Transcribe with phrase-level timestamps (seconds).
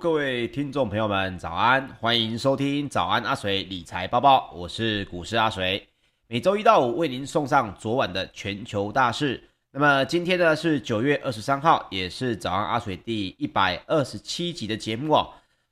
[0.00, 1.86] 各位听众朋友们，早安！
[2.00, 5.86] 欢迎收听早安阿水理财报报，我是股市阿水。
[6.28, 9.42] 每周一到五为您送上昨晚的全球大事。
[9.72, 15.28] 那么今天呢是九月二十三号，也是早安阿水第一百二十七集的节目哦。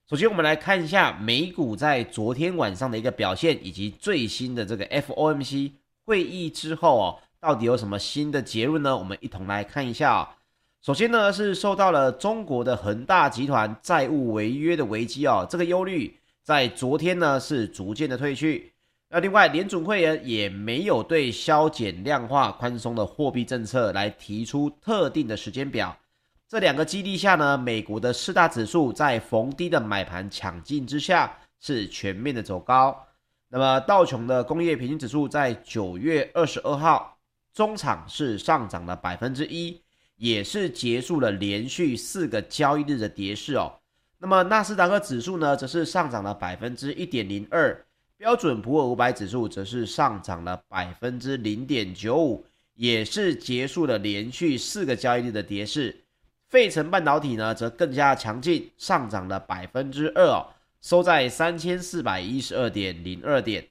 [0.09, 5.71] 首先我们来看一下美股在昨天晚上的一个表现，以及最新的这个 FOMC
[6.05, 8.97] 会议之后哦，到底有什么新的结论呢？
[8.97, 10.29] 我们一同来看一下。
[10.83, 18.73] 首先呢，是受到了中国的恒大集团债务违约的危机哦，这个忧虑在昨天呢是逐渐的退去。
[19.11, 25.95] 那另外，联准会也也没有对削减量化宽松的货币政策来提出特定的时间表。
[26.49, 33.07] 这两个激励下呢，美国的四大指数在逢低的买盘抢进之下是全面的走高。
[33.51, 37.19] 那么道琼的工业平均指数在九月二十二号
[37.53, 39.79] 中场是上涨了百分之一。
[40.21, 43.73] 也是结束了连续四个交易日的跌势哦。
[44.19, 47.87] 那么纳斯达克指数呢，则是上涨了百分之一点零二，
[48.19, 52.45] 标准普尔五百指数则是上涨了百分之零点九五，
[52.75, 56.05] 也是结束了连续四个交易日的跌势。
[56.51, 60.53] 费城半导体呢，则更加强劲，上涨了百分之二哦，
[60.83, 63.67] 收在三千四百一十二点零二点。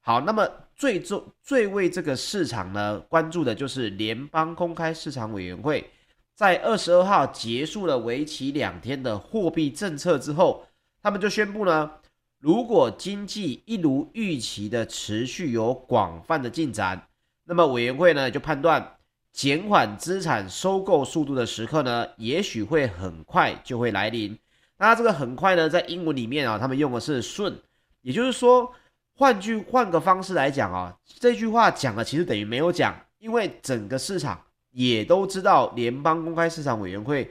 [0.00, 0.48] 好，那么。
[0.78, 5.90] 最重最为这个市场呢关注的就是联邦公开市场委员会，
[6.36, 10.64] 在二十二号结束了为期两天的货币政策之后，
[11.02, 11.90] 他们就宣布呢，
[12.38, 17.08] 如果经济一如预期的持续有广泛的进展，
[17.44, 18.96] 那么委员会呢就判断
[19.32, 24.38] 减缓资产收购速度的时刻呢，也许会很快就会来临。
[24.76, 27.54] 那这个很快呢，在英文里面啊，他们用的是 soon，
[28.02, 28.72] 也就是说。
[29.18, 37.28] 换句换个方式来讲啊，这句话讲了其实等于没有讲，因为整个市场也都知道联邦公开市场委员会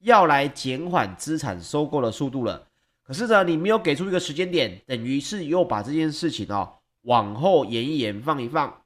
[0.00, 2.66] 要来减缓资产收购的速度了。
[3.02, 8.82] 可是呢，你没有给出一个时间点，等于是又把这件事情哦往后延一延，放一放。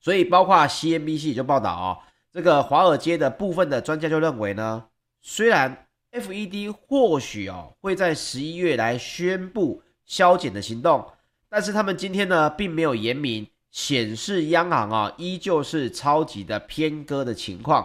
[0.00, 1.98] 所以包括 CNBC 就报道哦，
[2.32, 4.86] 这个华尔街的部分的专家就认为呢，
[5.20, 11.06] 虽然 FED 或许哦会在十一月来宣布削减的行动。
[11.50, 17.84] 但是他们今天呢，并没有言明，显示央行啊依旧是超级的偏鸽的情况。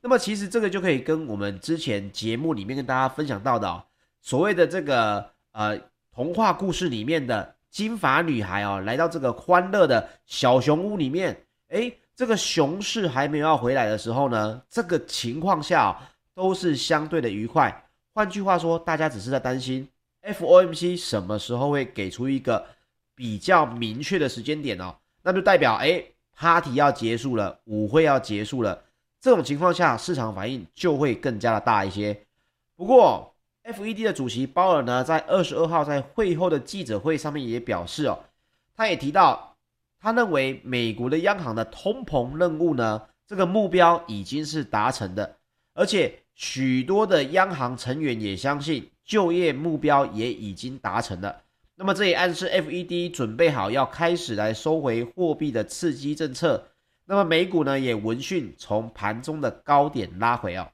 [0.00, 3.82] 那么其实这个就可以跟我们之前节目里面跟大家分享到的、哦、
[4.22, 5.76] 所谓的这个呃
[6.14, 11.36] 童话故事里面的金发女孩哦，来到这个欢乐的小熊屋里面，
[11.70, 15.96] 诶，这个熊市还没有要回来的时候呢，这个情况下、哦、
[16.32, 17.84] 都是相对的愉快。
[18.14, 19.88] 换句话说，大家只是在担心
[20.22, 22.64] FOMC 什么时候会给出一个。
[23.20, 26.02] 比较明确的时间点哦，那就代表哎
[26.34, 28.82] ，party 要结束了，舞会要结束了。
[29.20, 32.18] 这种情况下，市场反应就会更加的大一些。
[32.76, 33.34] 不过
[33.64, 38.18] ，FED 的主席鲍尔呢，在二十二号在会后的记者会上面也表示哦，
[38.74, 39.54] 他也提到，
[40.00, 45.36] 他认为美国的央行的通膨任务呢，这个目标已经是达成的，
[45.74, 51.42] 而且许多的央行成员也相信就业目标也已经达成了。
[51.80, 56.62] 那么这也暗示 FED 准备好要开始来收回货币的刺激政策。
[57.06, 60.68] 那么美股呢也闻讯从盘中的高点拉回哦。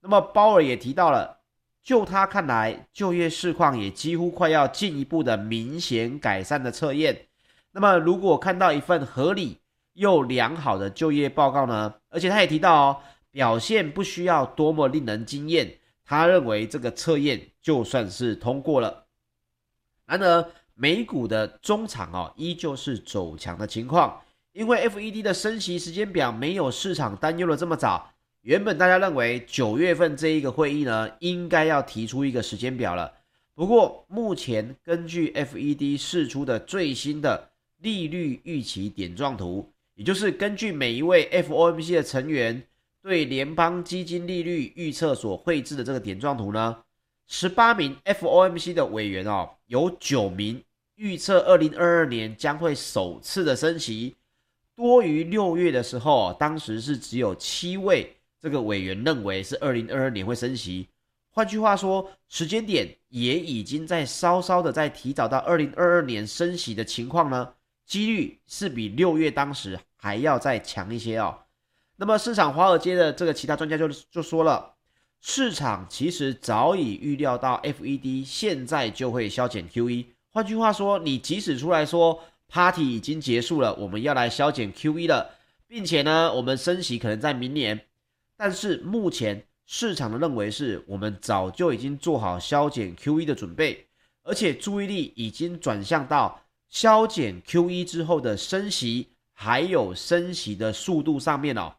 [0.00, 1.40] 那么鲍尔也提到了，
[1.82, 7.26] 就他看来，就业市况也几乎快要进一步的明显改善的测验。
[7.72, 9.58] 那么如果看到一份合理
[9.92, 12.96] 又良好的就业报告呢，而且他也提到哦，
[13.30, 19.02] 表现不需要多么令人惊艳，他认为这个测验就算是通过了。
[20.06, 24.20] 然而，美股的中场哦，依旧是走强的情况，
[24.52, 28.12] 因为 FED 的升息时间表没有市场担忧的这么早。
[28.42, 33.12] 原本大家认为九月份这一个会议呢，应该要提出一个时间表了。
[33.54, 42.62] 不过，目前根据 FED 释出的最新的利率预期点状图，也就是根据每一位 FOMC 的成员
[43.02, 46.76] 对联邦基金利率预测所绘制的这个点状图呢。
[47.28, 50.62] 十八名 FOMC 的委员哦，有九名
[50.94, 54.14] 预测二零二二年将会首次的升息，
[54.76, 60.88] 多于六月的时候，当时是只有七位这个委员认为是二零二二年会升息。
[61.30, 67.54] 换句话说，时间点也已经在稍稍的在提早到二零二二年升息的情况呢，
[67.84, 71.40] 几率是比六月当时还要再强一些哦。
[71.96, 74.75] 那么市场华尔街的这个其他专家就就说了。
[75.28, 80.06] 市场其实早已预料到，FED 现在就会削减 QE。
[80.30, 85.34] 换句话说，你即使出来说 Party 已经结束了，我们要来削减 QE 了，
[85.66, 87.86] 并且呢，我们升息可能在明年。
[88.36, 93.84] 但是目前市场的认为是我们早就已经做好削减 QE 的准备，
[94.22, 101.74] 而且注意力已经转向到削减 QE 之后的升息，还有升息的速度上面哦。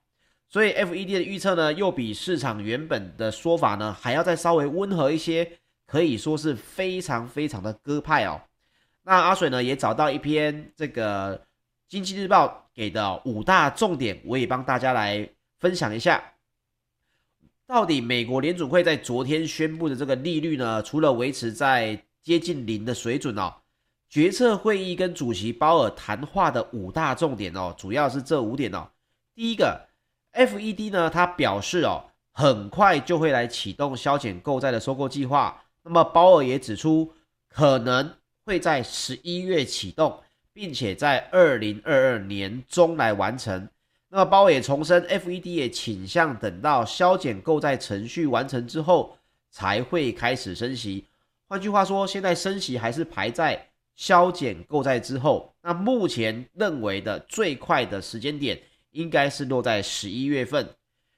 [0.58, 5.48] 所以 FED 的预测呢，又比市场原本的说法呢，还要再稍微温和一些，
[5.86, 8.42] 可以说是非常非常的鸽派哦。
[9.04, 11.46] 那阿水呢，也找到一篇这个
[11.88, 16.24] 经济日报给的五大重点，我也帮大家来分享一下。
[17.68, 23.54] 到底美国联准会在昨天宣布的这个利率呢，除了维持在接近零的水准哦，
[24.10, 28.90] 决策会议跟主席鲍尔谈话的五大重点哦，主要是这五点哦。
[29.36, 29.86] 第一个。
[30.34, 35.63] FED 呢，他表示哦，很快就会来启动削减购债的收购计划。
[35.84, 37.12] 那么鲍尔也指出，
[37.50, 38.13] 可能
[38.46, 40.22] 会在十一月启动，
[40.53, 43.67] 并且在二零二二年中来完成。
[44.10, 49.17] 那么鲍尔也重申，FED 也倾向等到削减购债程序完成之后
[49.50, 51.05] 才会开始升息。
[51.48, 55.53] 换句话说，现在升息还是排在削减购债之后。
[55.62, 58.62] 那目前认为的最快的时间点。
[58.98, 60.68] 应该是落在十一月份。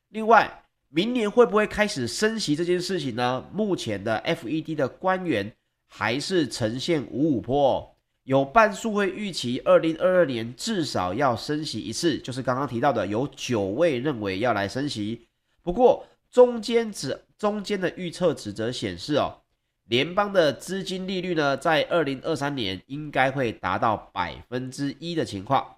[0.10, 3.46] 另外，明年会不会开始升息这件事情呢？
[3.54, 5.56] 目前的 FED 的官员
[5.88, 7.90] 还是呈现五五坡哦，
[8.24, 15.28] 有半数会预期二零二二年至少要升息一次，就是刚刚提到的有九位认为要来升息。
[15.64, 19.42] 不过中间值中间的预测值则显示哦，
[19.86, 25.76] 联邦的资金利率呢，在二零二三年应该会达到百分之一的情况。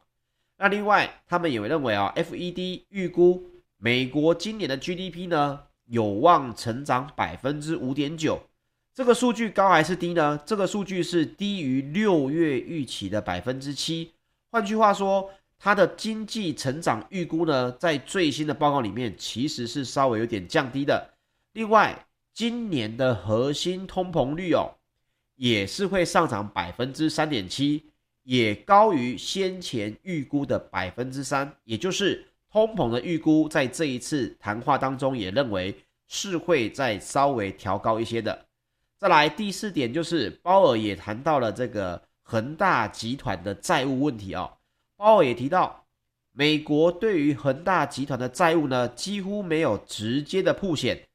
[0.62, 8.40] 那另外，他们也会认为啊，FED 预估美国今年的 GDP 呢，有望成长百分之五点九。
[8.94, 10.40] 这个数据高还是低呢？
[10.46, 14.12] 这个数据是低于六月预期的百分之七。
[14.52, 21.10] 换句话说，它的经济成长预估呢，在最新的报告里面其实是稍微有点降低的。
[21.54, 24.76] 另外，今年的核心通膨率哦，
[25.38, 27.86] 也是会上涨百分之三点七。
[28.24, 35.76] 也高于先前预估的百分之三，也就是通膨的预估，在这一次谈话当中也认为
[36.08, 38.46] 是会再稍微调高一些的。
[38.98, 44.58] 再来第四点就是鲍尔也谈到了这个恒大集团的债务问题哦。
[44.96, 45.86] 鲍尔也提到，
[46.32, 51.08] 美国对于恒大集团的债务呢，几乎没有直接的曝险，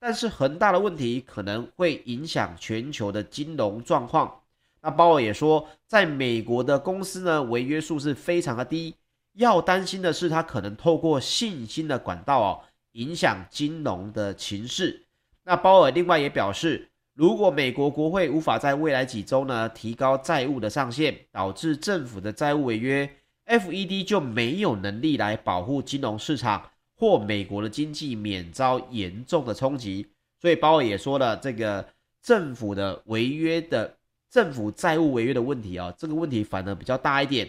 [0.00, 4.40] 但是恒大的问题可能会影响全球的金融状况。
[4.84, 8.94] 那鲍尔也说，在美国的公司呢，违约数是非常的低。
[9.32, 12.60] 要担心的是，他可能透过信心的管道哦，
[12.92, 15.06] 影响金融的情势。
[15.44, 23.08] 那鲍尔另外也表示，如果美国国会无法在未来几周呢提高债务的上限，导致政府的债务违约
[23.46, 30.08] ，FED 就没有能力来保护金融市场或美国的经济免遭严重的冲击。
[30.38, 31.88] 所以鲍尔也说了，这个
[32.22, 33.96] 政府的违约的。
[34.34, 37.48] 政府债务违约的问题啊，这个问题反而比较大一点。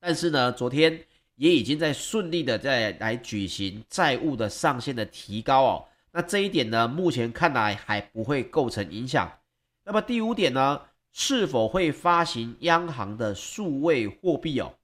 [0.00, 1.00] 但是呢，昨天
[1.36, 5.84] 也已经在顺利的在来举行债务的上限的提高哦。
[6.10, 9.32] 那这一点呢，目前看来还不会构成影响。
[9.84, 10.80] 那么第五点呢，
[11.12, 14.74] 是否会发行央行的数位货币哦？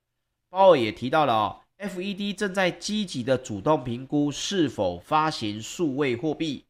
[0.48, 6.64] 鲍尔也提到了哦，FED 正在积极的主动评估是否发行数位货币。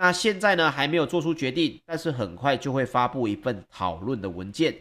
[0.00, 4.72] 那现在呢，还没有做出决定，但是很快就会发布一份讨论的文件。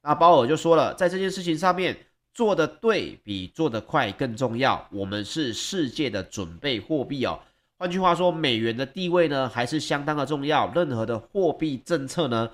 [0.00, 1.94] 那鲍尔就说了，在这件事情上面
[2.32, 4.88] 做得对比做得快更重要。
[4.90, 7.38] 我们是世界的准备货币哦。
[7.76, 10.72] 换句话说，美元的地位呢还是相当的重要。
[10.72, 12.50] 任何的货币政策呢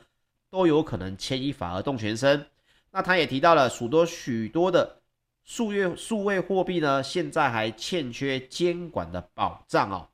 [0.50, 2.44] 都有可能牵一发而动全身。
[2.90, 4.96] 那他也提到了许多许多的
[5.44, 10.08] 数月数位货币呢，现在还欠缺监管的保障哦。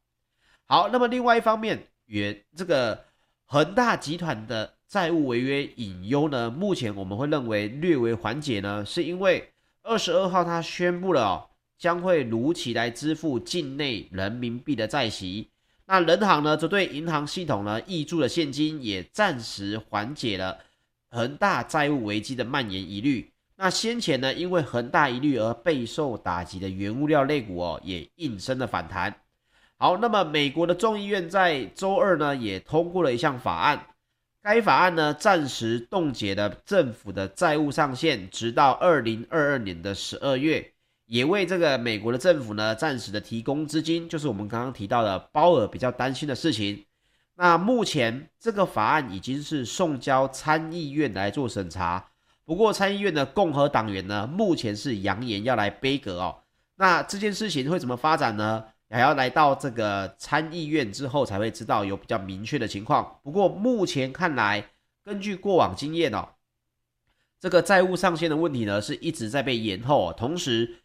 [0.66, 1.88] 好，那么另外一方面。
[2.06, 3.04] 原这个
[3.46, 15.50] 恒大集团的债务违约隐忧呢，目前我们会认为略微缓解呢，是因为二十二号他宣布了哦，将会如期来支付境内人民币的债息。
[15.86, 20.58] 那人行呢，则对银行系统呢挹注的现金，也暂时缓解了
[21.10, 23.30] 恒大债务危机的蔓延疑虑。
[23.56, 29.14] 那先前呢，因为恒大疑虑而备受打击的原物料类股哦，也应声的反弹。
[29.76, 33.86] 好，那么美国的众议院在周二呢也通过了一项法案，
[34.40, 40.72] 该法案呢暂时冻结了政府的债务上限，直到二零二二年的十二月，
[41.06, 46.84] 也为这个美国的政府呢暂时的提供资金，就是我们刚刚提到的鲍尔比较担心的事情。
[47.34, 52.06] 那目前这个法案已经是送交参议院来做审查，
[52.44, 56.36] 不过参议院的共和党员呢目前是扬言要来杯葛哦。
[56.76, 58.64] 那这件事情会怎么发展呢？
[58.94, 63.18] 还要来到这个参议院之后才会知道有比较明确的情况。
[63.24, 64.70] 不过目前看来，
[65.02, 66.28] 根据过往经验哦，
[67.40, 70.14] 这个债务上限的问题呢是一直在被延后哦。
[70.16, 70.76] 同时，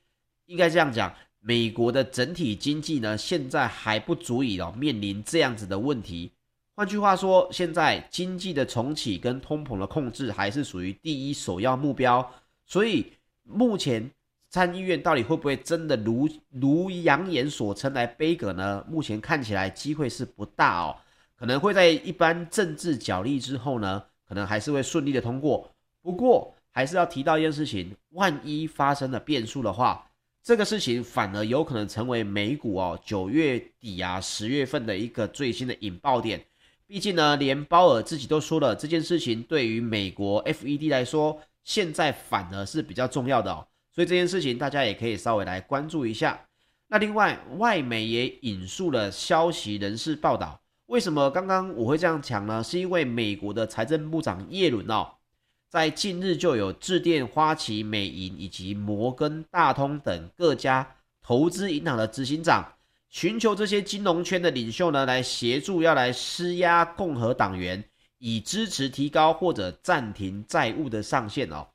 [0.47, 6.31] 应该这样讲，美国的整体经济呢现在还不足以哦面临这样子的问题。
[6.75, 12.27] 换句话说，现在经济的重启跟通膨的控制还是属于第一首要目标。
[12.65, 13.13] 所以
[13.43, 14.09] 目前。
[14.49, 18.83] 参议院到底会不会真的如如扬言所称来杯葛呢？
[18.89, 20.95] 目前看起来机会是不大哦，
[21.35, 25.69] 可能会在一般政治角力之后呢，可能还是会顺利的通过。
[26.01, 30.09] 不过还是要提到一件事情，万一发生了变数的话，
[30.41, 36.43] 这个事情反而有可能成为美股哦九月底啊十月份的一个最新的引爆点。
[36.87, 43.67] 毕竟呢，连鲍尔自己都说了，这件事情对于美国 FED 来说，现在反而是比较重要的哦。
[43.91, 46.39] 所以这件事情大家也可以稍微来关注一下。
[46.87, 52.63] 那另外，外媒也引述了消息人士报道，为什么刚刚我会这样讲呢？
[52.63, 55.07] 是因为美国的财政部长耶伦哦，
[55.67, 62.73] 在近日就有致电花旗、美银以及摩根大通等各家投资银行的执行长，
[63.07, 67.83] 寻求这些金融圈的领袖呢，来协助要来施压共和党员，
[68.17, 71.67] 以支持提高或者暂停债务的上限哦。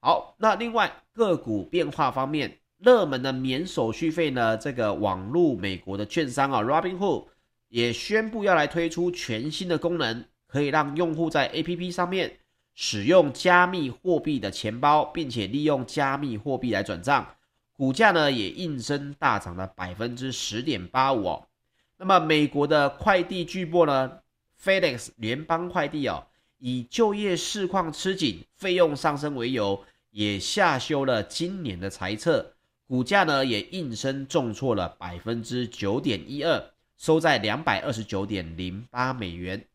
[0.00, 7.24] 好，那另外个股变化方面，热门的免手续费呢，这个网路美国的券商啊，Robinhood
[7.68, 12.36] 也宣布要来推出全新的功能，可以让用户在 APP 上面
[12.74, 17.26] 使用加密货币的钱包，并且利用加密货币来转账，
[17.72, 21.48] 股价呢也应声大涨了百分之十点八五哦。
[21.96, 24.18] 那么美国的快递巨擘呢
[24.62, 26.26] ，FedEx 联邦快递哦，
[26.58, 29.82] 以就业市况吃紧、费用上升为由。
[30.16, 32.54] 也下修了今年的财测，
[32.86, 39.66] 股价呢也应声重挫了百分之九点一二，收在两百二十九点零八美元。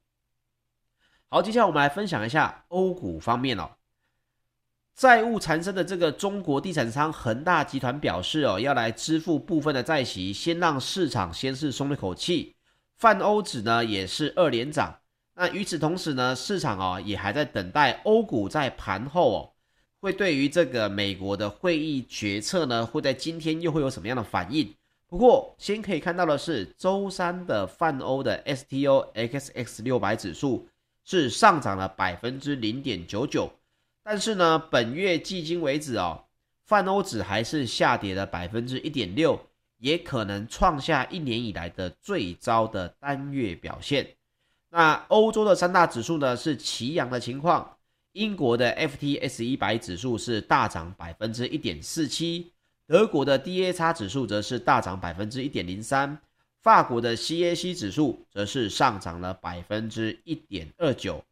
[1.30, 3.70] 好，接下来我们来分享一下欧股方面哦，
[4.96, 12.56] 债务缠身的这个中国地产商恒大集团表示哦，要来支付部分的债息，先让市场先是松了口气。
[12.96, 15.02] 泛欧指呢也是二连涨，
[15.36, 19.51] 那与此同时呢，市场哦也还在等待欧股在盘后哦。
[20.02, 24.74] 会对于这个美国的会议决策呢，会在今天又会有什么样的反应？
[25.08, 30.68] 不过，先可以看到的是，周三的泛欧的 STOXX 六百指数
[31.06, 33.52] 是上涨了百分之零点九九，
[34.02, 36.24] 但是呢，本月迄今为止哦，
[36.66, 39.40] 泛欧指还是下跌了百分之一点六，
[39.78, 44.08] 也可能创下一年以来的最糟的单月表现。
[44.70, 47.78] 那欧洲的三大指数呢，是齐扬的情况。
[48.14, 52.52] 英国的 FTS 一百指数是大涨百分之一点四七，
[52.86, 56.20] 德国的 DAX 指数则是大涨百分之一点零三，
[56.62, 61.24] 法国的 CAC 指数则是上涨了百分之一点二九。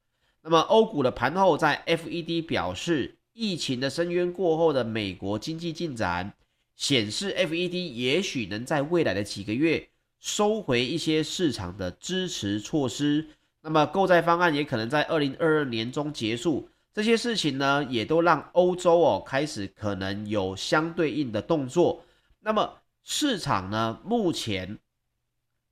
[0.42, 6.34] 那么欧股的盘后，在 FED 表示疫情的深渊过后的美国经济进展，
[6.78, 13.28] 显示 FED 也许能在未来的几个月收回一些市场的支持措施。
[13.62, 22.04] 那么购债方案也可能在二零二二年中结束，这些事情呢，也都让欧洲哦开始可能有相对应的动作。
[22.40, 24.78] 那么市场呢，目前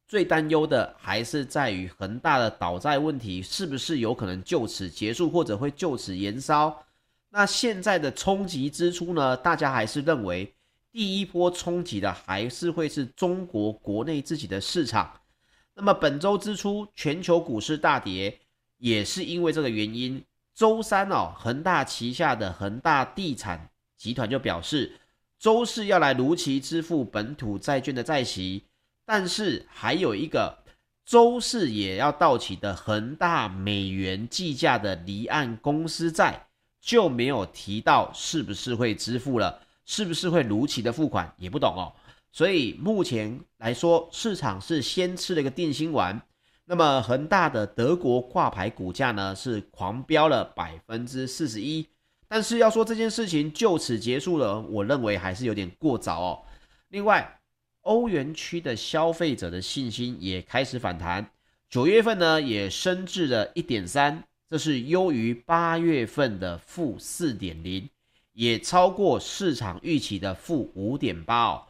[0.08, 6.84] 最担忧的还是在于恒大的倒债问题是不是有可能就此结束，或者会就此延烧？
[7.30, 10.54] 那现在的冲击之初呢，大家还是认为
[10.91, 15.12] 第一波冲击的还是会是中国国内自己的市场。
[15.78, 18.40] 那么本周之初，全球股市大跌，
[18.80, 20.24] 也是因为这个原因。
[20.56, 25.00] 周三哦，恒大旗下的恒大地产集团就表示，
[25.38, 28.63] 周四要来如期支付本土债券的债息，
[29.06, 30.58] 但是还有一个
[31.06, 36.48] 周四也要到期的恒大美元计价的离岸公司债
[36.82, 41.94] 就没有提到是不是会支付了，是不是会如期的付款，也不懂哦。
[42.38, 46.21] 所以目前来说，市场是先吃了一个定心丸。
[46.65, 51.84] 那么恒大的德国挂牌股价呢，是狂飙了百分之四十一。
[52.28, 56.43] 但是要说这件事情就此结束了，我认为还是有点过早哦。
[56.89, 57.39] 另外，
[57.82, 61.28] 欧元区的消费者的信心也开始反弹，
[61.71, 67.89] 九月份呢也升至了一点三，这是优于八月份的负四点零，
[68.34, 71.63] 也超过市场预期的负五点八哦。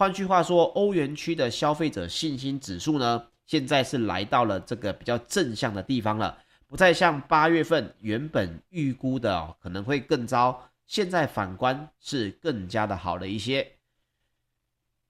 [0.00, 10.70] 换句话说，欧元区的消费者信心指数呢，现在是来到了这个比较正向的地方了，不再像八月份原本预估的哦，可能会更糟。
[10.86, 13.72] 现在反观是更加的好了一些。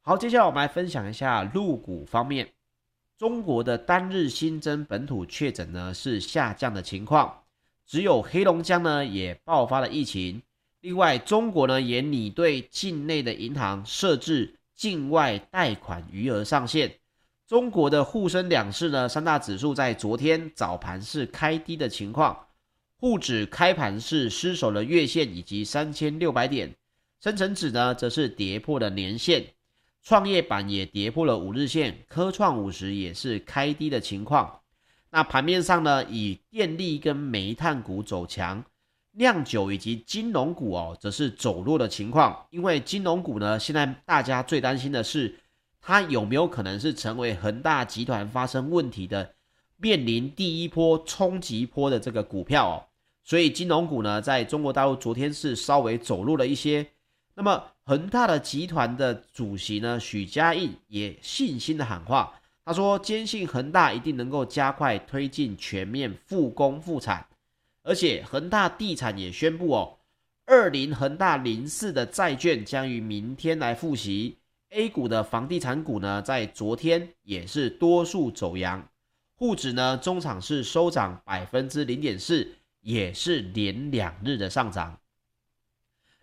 [0.00, 2.52] 好，接下来我们来分享一下入股方面，
[3.16, 7.44] 中国的单日新增本土确诊呢是下降的情况，
[7.86, 10.42] 只有黑龙江呢也爆发了疫情。
[10.80, 16.90] 另外，中国呢也拟对境内的银行设置境外贷款余额上限。
[17.46, 22.46] 中国的沪深两市呢三大指数在昨天早盘是开低的情况，
[22.96, 26.74] 沪指开盘是失守了月线以及三千六百点，
[27.20, 29.44] 深成指呢则是跌破了年线，
[30.02, 34.60] 创业板也跌破了五日线，科创五十也是开低的情况。
[35.10, 38.64] 那盘面上呢，以电力跟煤炭股走强。
[39.12, 42.46] 酿酒以及金融股哦，则是走弱的情况。
[42.50, 45.34] 因为金融股呢，现在大家最担心的是，
[45.80, 49.34] 它有没有可能是成为恒大集团发生问题的，
[49.76, 52.84] 面临第一波冲击波的这个股票哦。
[53.24, 56.86] 所以金融股呢，在中国大陆昨天是稍微走弱了一些。
[57.34, 67.26] 那么恒大的集团的主席呢，许家印也信心的喊话，他说：“坚信恒大一定能够加快推进全面复工复产。”
[67.82, 69.98] 而且恒大地产也宣布哦，
[70.44, 74.36] 二零恒大零四的债券将于明天来复息。
[74.70, 78.86] A 股的房地产股呢，在昨天也是多数走阳，
[79.34, 82.46] 沪指呢中场是收涨百分之零点四，
[82.80, 84.96] 也是连两日的上涨。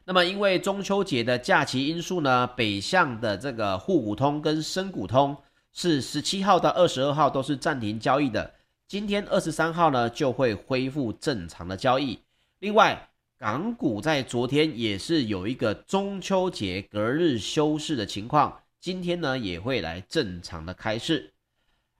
[0.05, 5.35] 那么因为中秋节的假期因素呢，北向的这个沪股通跟深股通
[5.73, 8.53] 是十七号到二十二号都是暂停交易的。
[8.87, 12.17] 今天二十三号呢，就会恢复正常的交易。
[12.59, 21.33] 另外，港股在昨天也是有一个中秋节隔日休市的情况，今天呢也会来正常的开市。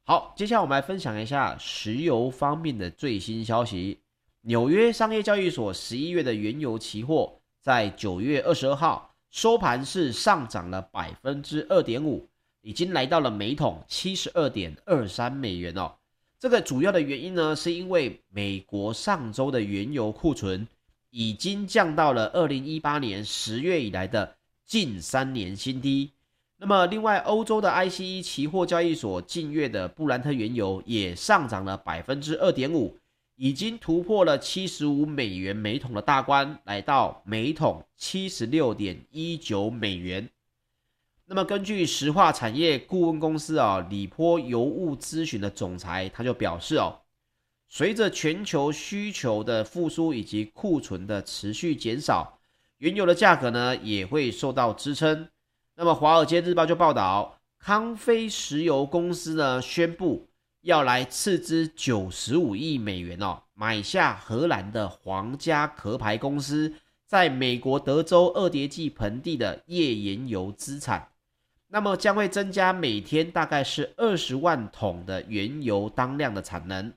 [0.05, 3.99] 好，接下来我们来分享一下石油方面的最新消息。
[4.43, 12.29] 纽约商业交易所十一月的原油期货在九月二十二号收盘是上涨了百分之二点五，
[12.61, 15.96] 已经来到了每桶七十二点二三美元哦。
[16.39, 20.67] 这个主要的原因呢，是因为美国上周的原油库存
[21.09, 26.11] 已经降到了二零一八年十月以来的近三年新低。
[26.59, 32.95] 那么，另外欧洲的 ICE 期货交易所近月的布兰特原油也上涨了百分之二点五，
[33.35, 40.29] 已经突破了七十五美元每桶的大关，来到每桶七十六点一九美元。
[41.29, 47.01] 那么，根据石化产业顾问公司啊，理波油务咨询的总裁他就表示哦，
[47.67, 52.39] 随着全球需求的复苏以及库存的持续减少，
[52.77, 55.27] 原油的价格呢也会受到支撑。
[55.75, 60.29] 那么，《华尔街日报》就报道，康菲石油公司呢宣布
[60.61, 66.73] 要来斥资九十五亿美元哦，买下荷兰的皇家壳牌公司
[67.05, 71.09] 在美国德州二叠纪盆地的页岩油资产。
[71.69, 76.93] 那么将会增加每天大概是二十万桶的原油当量的产能，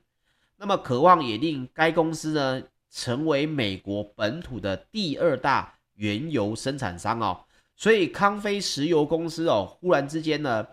[0.55, 7.43] 那么渴望也令该公司呢成为美国本土的第二大原油生产商哦，
[7.75, 10.65] 所以康菲石油公司哦忽然之间呢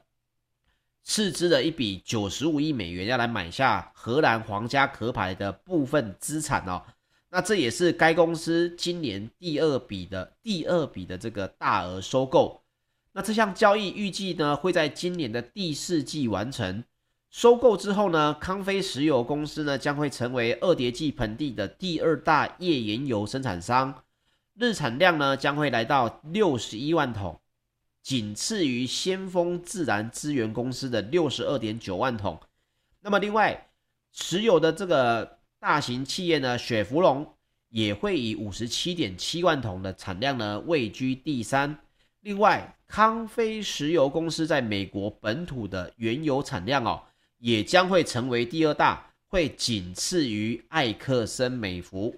[1.03, 6.83] 斥资了一笔九十五亿美元要来买下荷兰皇家壳牌的部分资产哦，
[7.31, 12.63] 那这也是该公司今年第二笔的第二笔的这个大额收购。
[13.19, 16.85] 那这项交易预计呢会在今年的第四季完成。
[17.31, 24.05] 收购之后呢，康菲石油公司呢将会成为二叠纪盆地的第二大页岩油生产商，
[24.55, 27.41] 日产量呢将会来到六十一万桶，
[28.05, 32.39] 仅次于先锋自然资源公司的六十二点九万桶。
[33.01, 33.69] 那么另外，
[34.13, 37.35] 持有的这个大型企业呢，雪佛龙
[37.71, 41.81] 也会以五十七点七万桶的产量呢位居第三。
[42.21, 47.01] 另外，康菲石油公司在美国本土的原油产量哦，
[47.39, 52.17] 也将会成为第二大，会仅次于艾克森美孚。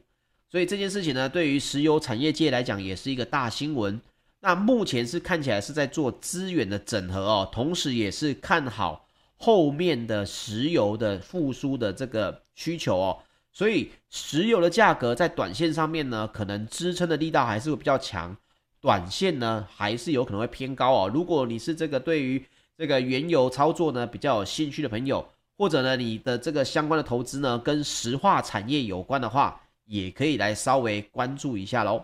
[0.48, 4.00] 所以这件事情呢，对于石油产业界来讲，也是一个大新闻。
[4.40, 9.06] 那目前是看起来是在做资源的整合哦，同时也是看好
[9.36, 13.18] 后面的石油的复苏的这个需求哦。
[13.52, 18.36] 所以石油的价格在短线上面呢，可能支撑的力道还是会比较强。
[18.80, 21.10] 短线呢，还是有可能会偏高哦。
[21.12, 22.42] 如果你是这个对于
[22.76, 25.26] 这个原油操作呢比较有兴趣的朋友，
[25.58, 32.02] 或者呢你的这个相关的投资呢跟石化产业有关的话，也可以来稍微关注一下喽。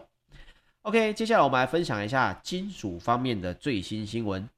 [0.83, 4.49] OK，接下来我们来分享一下金属方面的最新新闻。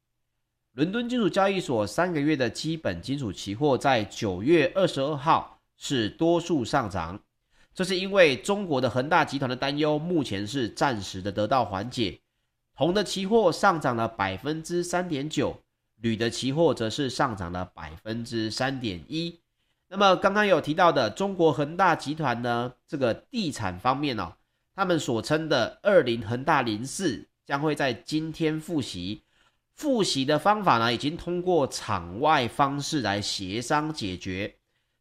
[0.73, 7.19] 伦敦金属交易所三个月的基本金属期货在九月二十二号是多数上涨。
[7.79, 12.19] 这是因为中国的恒大集团的担忧目前是暂时的得到缓解，
[12.77, 15.57] 铜的期货上涨了百分之三点九，
[16.01, 19.39] 铝的期货则是上涨了百分之三点一。
[19.87, 24.33] 那么刚刚有提到的中国恒大集团呢，这个地产方面哦，
[24.75, 29.23] 他们所称的二零恒大零四将会在今天复习，
[29.77, 34.57] 复习的方法呢，已经通过场外方式来协商解决，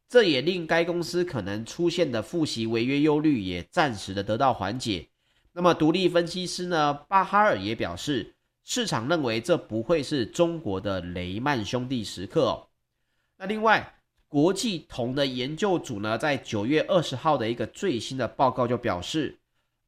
[0.08, 5.08] 这也令该公司可能出现的复习违约忧虑也暂时的得到缓解。
[5.52, 12.68] 那么独立分析师呢，巴哈尔也表示，市场认为这不会是中国的雷曼兄弟时刻哦。
[13.36, 13.94] 那另外。
[14.30, 19.38] 国际铜的研究组呢，在九月二十号的一个最新的报告就表示，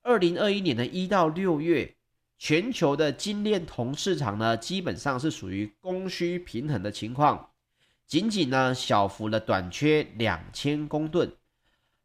[0.00, 1.94] 二零二一年的一到六月，
[2.38, 7.50] 全球的精炼铜市场呢，基本上是属于供需平衡的情况，
[8.10, 11.32] 仅仅呢小幅的短缺两千公吨。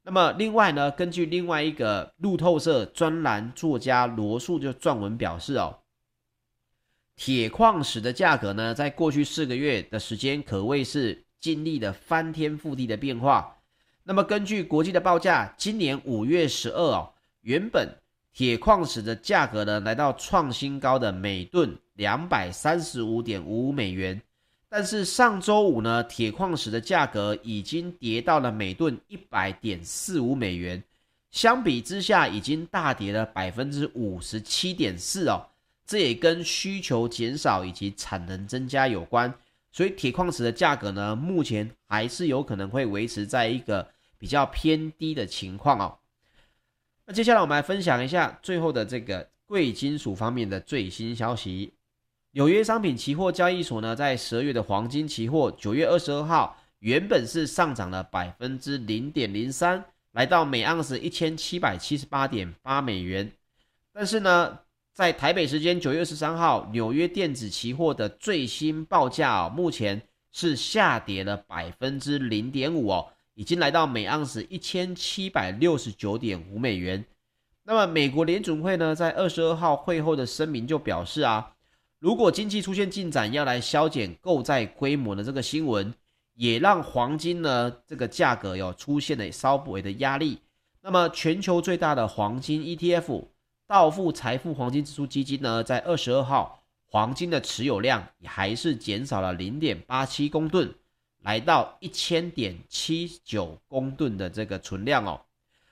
[0.04, 5.80] 那么另外呢，根据另外一个路透社专栏作家罗素就撰文表示哦，
[7.16, 11.24] 铁矿石的价格呢，在过去四个月的时间可谓是。
[11.38, 13.56] 经历了翻天覆地的变化。
[14.02, 17.88] 那么，根据国际的报价，今年五月十二哦，原本
[18.34, 24.20] 铁矿石的价格呢来到创新高的每吨两百三十五点五五美元，
[24.68, 30.84] 但是上周五呢，铁矿石的价格已经跌到了每吨一百点四五美元，
[31.32, 35.48] 相比之下已经大跌了百分之五十七点四哦。
[35.86, 39.34] 这也跟需求减少以及产能增加有关。
[39.72, 46.00] 所以铁矿石的价格呢，目前还是有可能会维持在一个比较偏低的情况哦。
[47.06, 51.75] 那接下来我们来分享一下最后的这个贵金属方面的最新消息。
[52.36, 63.32] 纽约商品期货交易所呢，在十二月的黄金期货九月二十二号，原本是上涨了百分之零点零三，来到每盎司一千七百七十八点八美元，
[63.94, 64.60] 但是呢。
[64.94, 77.04] 在台北时间九月二十三号，纽约电子期货的最新报价哦，目前是下跌了百分之零点五哦，已经来到每盎司一千七百六十九点五美元。
[77.64, 81.52] 那么美国联准会呢，在二十二号会后的声明就表示啊，
[82.06, 85.92] 如果经济出现进展，要来削减购债规模的这个新闻，
[86.36, 90.38] 也让黄金呢这个价格有出现了稍微的压力。
[90.84, 93.24] 那么全球最大的黄金 ETF。
[93.66, 100.72] 道富财富黄金指数基金呢，在二十二号，黄金的持有量也还是减少了零点八七公吨，
[101.24, 105.20] 来到一千点七九公吨的这个存量哦。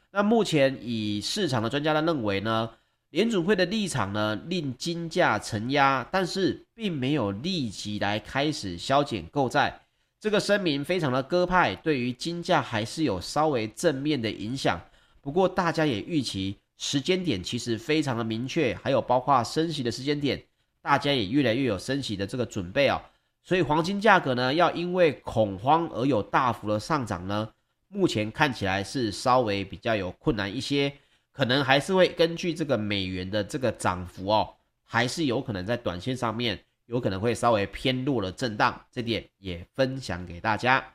[0.10, 2.72] 那目前以市场的专家呢认为呢，
[3.14, 9.82] 联准会的立场呢令金价承压，但是并没有立即来开始削减购债。
[10.20, 14.82] 这个声明非常的鸽派，对于金价还是有稍微正面的影响。
[15.22, 16.58] 不过大家也预期。
[16.76, 20.44] 时间点其实非常的明确，还有包括升息的时间点，
[20.82, 23.00] 大家也越来越有升息的这个准备哦。
[23.44, 27.48] 所以黄金价格呢，要因为恐慌而有大幅的上涨呢，
[27.90, 30.92] 目前看起来是稍微比较有困难一些，
[31.34, 40.86] 可能还是会根据这个美元的这个涨幅哦，还是有可能在短线上面有可能会稍微偏弱的震荡，这点也分享给大家。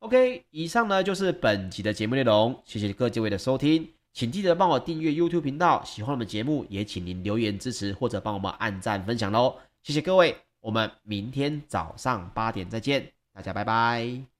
[0.00, 3.88] OK，以上呢就是本集的节目内容，谢谢各位的收听。
[4.12, 14.33] 请记得帮我订阅 YouTube 频道，喜欢我们节目也请您留言支持或者帮我们按赞分享喽，谢谢各位，我们明天早上八点再见，大家拜拜。